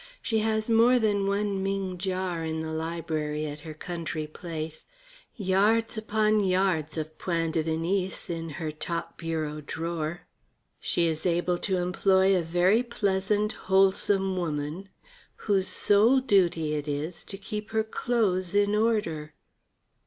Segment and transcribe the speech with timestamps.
[0.19, 4.83] She has more than one Ming jar in the library at her country place;
[5.35, 10.21] yards upon yards of point de Venise in her top bureau drawer.
[10.79, 14.89] She is able to employ a very pleasant, wholesome woman,
[15.45, 19.35] whose sole duty it is to keep her clothes in order.